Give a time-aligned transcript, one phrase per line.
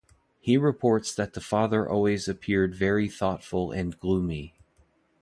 [0.39, 4.55] He reports that the father always appeared very thoughtful and gloomy.